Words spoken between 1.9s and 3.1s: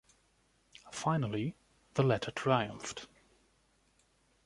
the latter triumphed.